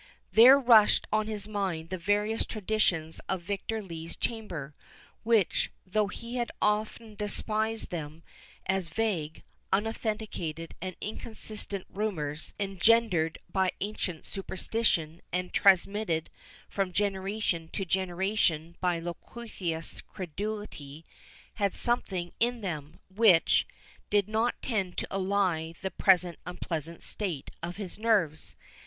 [0.31, 4.73] There rushed on his mind the various traditions of Victor Lee's chamber,
[5.21, 8.23] which, though he had often despised them
[8.65, 16.31] as vague, unauthenticated, and inconsistent rumours, engendered by ancient superstition, and transmitted
[16.67, 21.05] from generation to generation by loquacious credulity,
[21.53, 23.67] had something in them, which,
[24.09, 28.55] did not tend to allay the present unpleasant state of his nerves.